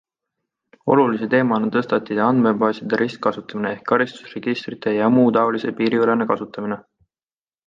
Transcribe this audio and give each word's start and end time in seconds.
Olulise 0.93 1.27
teemana 1.33 1.67
tõstatati 1.75 2.17
andmebaaside 2.29 2.99
ristkasutamine 3.01 3.75
ehk 3.77 3.85
karistusregistrite 3.93 4.95
jmt 4.97 5.75
piiriülene 5.83 6.31
kasutamine. 6.35 6.81